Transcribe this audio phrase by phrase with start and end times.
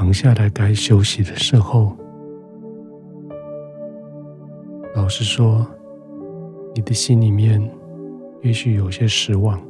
[0.00, 1.94] 躺下来该休息的时候，
[4.96, 5.66] 老实说，
[6.74, 7.60] 你的心里面
[8.40, 9.60] 也许有些失望，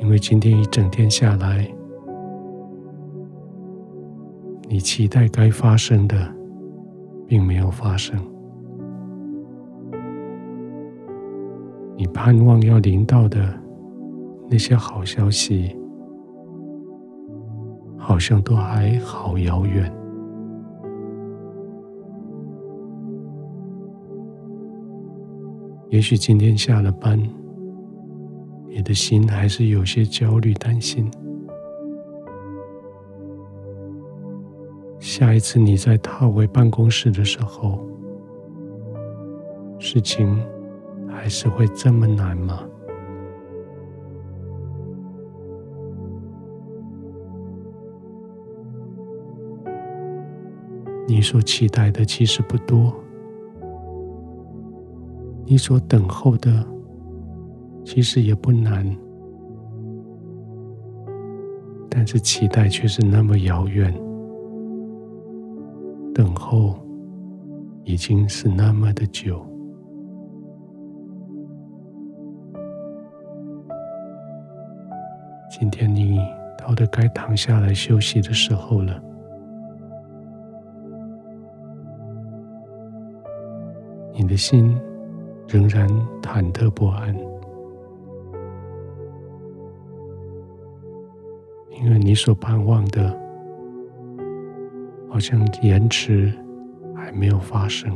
[0.00, 1.66] 因为今天一整天下来，
[4.68, 6.14] 你期待该发生的，
[7.26, 8.18] 并没有发生；
[11.96, 13.58] 你盼望要临到的
[14.50, 15.74] 那些好消息，
[18.12, 19.90] 好像都还好遥远。
[25.88, 27.18] 也许今天下了班，
[28.68, 31.10] 你的心还是有些焦虑、担心。
[35.00, 37.78] 下一次你再踏回办公室的时候，
[39.78, 40.38] 事情
[41.08, 42.62] 还是会这么难吗？
[51.06, 52.94] 你所期待的其实不多，
[55.44, 56.64] 你所等候的
[57.84, 58.84] 其实也不难，
[61.90, 63.92] 但是期待却是那么遥远。
[66.14, 66.78] 等候
[67.84, 69.44] 已经是那么的久，
[75.50, 76.18] 今天你
[76.56, 79.11] 到了该躺下来休息的时候了。
[84.32, 84.74] 的心
[85.46, 85.86] 仍然
[86.22, 87.14] 忐忑不安，
[91.78, 93.20] 因为你所盼望的。
[95.10, 96.32] 好像延迟
[96.94, 97.94] 还没有发生。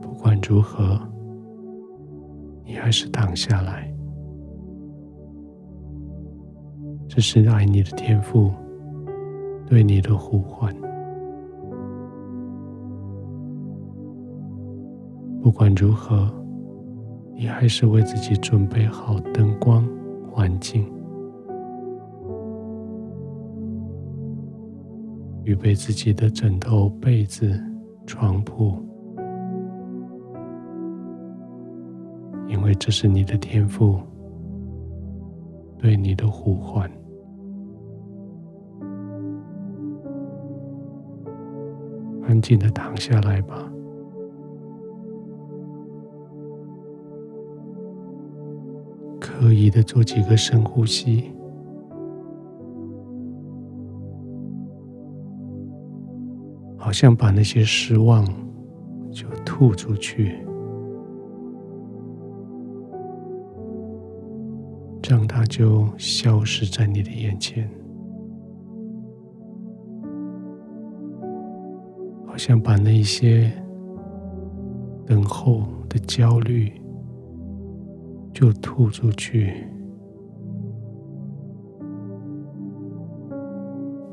[0.00, 1.00] 不管如何，
[2.64, 3.89] 你还是躺下来。
[7.12, 8.52] 这是爱你的天赋
[9.66, 10.72] 对你的呼唤。
[15.42, 16.32] 不管如何。
[17.32, 19.88] 你还是为自己准备好灯光、
[20.30, 20.84] 环境，
[25.44, 27.58] 预备自己的枕头、被子、
[28.04, 28.74] 床铺，
[32.46, 33.98] 因为这是你的天赋
[35.78, 36.90] 对你的呼唤。
[42.30, 43.68] 安静的躺下来吧。
[49.18, 51.32] 刻意的做几个深呼吸，
[56.78, 58.24] 好像把那些失望
[59.10, 60.38] 就吐出去，
[65.02, 67.68] 让它就消失在你的眼前，
[72.30, 73.50] 好像把那些
[75.04, 76.72] 等候的焦虑。
[78.32, 79.52] 就吐出去，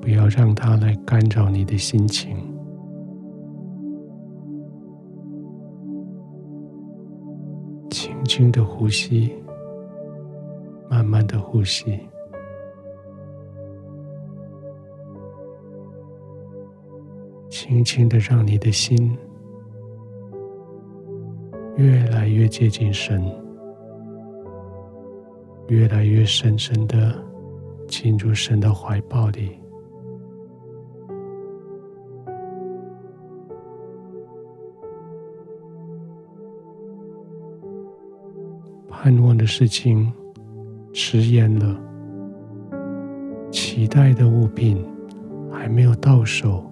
[0.01, 2.35] 不要让它来干扰你的心情。
[7.91, 9.31] 轻轻的呼吸，
[10.89, 11.97] 慢慢的呼吸，
[17.49, 19.17] 轻轻的让你的心
[21.75, 23.23] 越来越接近神。
[25.69, 27.13] 越来越深深的
[27.89, 29.59] 进入神的怀抱里，
[38.87, 40.09] 盼望的事情
[40.93, 41.77] 迟延了，
[43.51, 44.81] 期待的物品
[45.51, 46.63] 还没有到手，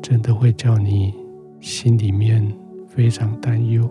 [0.00, 1.14] 真的会叫你
[1.60, 2.46] 心里面
[2.86, 3.88] 非常担忧。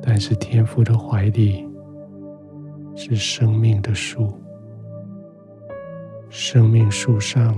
[0.00, 1.68] 但是天父的怀里
[2.94, 4.32] 是生命的树，
[6.30, 7.56] 生命树上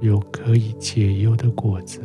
[0.00, 2.00] 有可以解忧的果子。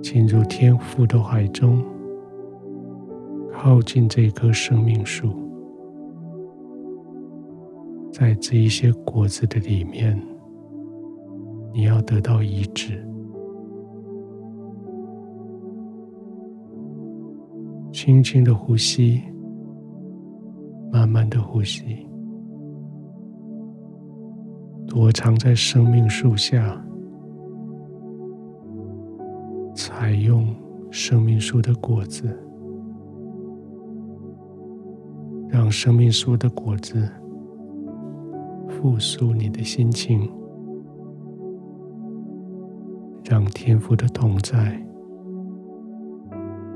[0.00, 1.84] 进入天父的怀中，
[3.52, 5.32] 靠近这棵生命树，
[8.18, 10.20] 在这一些果子的里面，
[11.72, 13.00] 你要得到医治。
[17.92, 19.22] 轻轻的呼吸，
[20.90, 22.08] 慢慢的呼吸，
[24.88, 26.84] 躲藏在生命树下，
[29.76, 30.52] 采用
[30.90, 32.36] 生命树的果子，
[35.48, 37.08] 让生命树的果子
[38.80, 40.30] 复苏你的心情，
[43.24, 44.80] 让天父的同在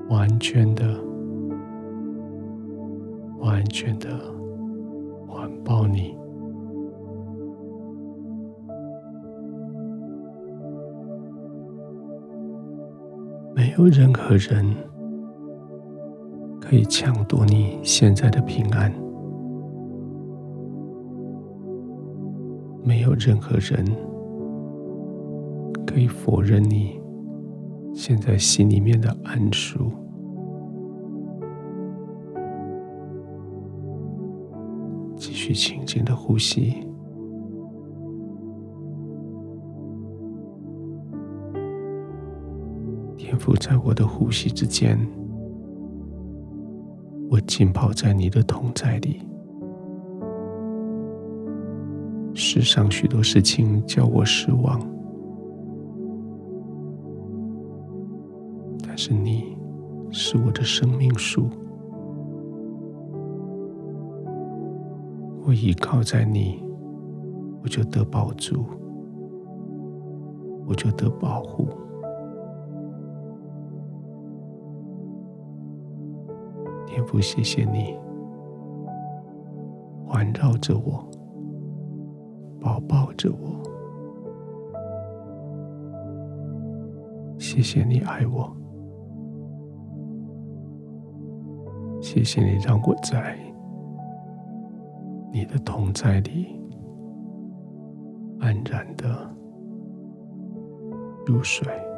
[0.09, 0.85] 完全的、
[3.39, 4.09] 完全的
[5.29, 6.13] 环抱你。
[13.55, 14.75] 没有任何人
[16.61, 18.93] 可以抢夺你现在的平安，
[22.93, 23.83] 没有任何人
[25.87, 27.01] 可以否认你
[27.95, 29.91] 现在心里面的安舒。
[35.17, 36.87] 继续轻轻的呼吸。
[43.17, 44.99] 天父，在我的呼吸之间，
[47.31, 49.23] 我浸泡在你的同在里。
[52.35, 54.81] 世上许多事情叫我失望，
[58.87, 59.57] 但是你
[60.11, 61.49] 是我的生命树，
[65.45, 66.63] 我依靠在你，
[67.63, 68.65] 我就得保住，
[70.67, 71.69] 我就得保护。
[76.87, 77.99] 天父，谢谢你
[80.07, 81.05] 环绕着我，
[82.63, 83.61] 抱抱着我。
[87.39, 88.57] 谢谢你爱我，
[92.01, 93.37] 谢谢你让我在
[95.33, 96.47] 你的同在里
[98.39, 99.29] 安然的
[101.27, 101.92] 入睡。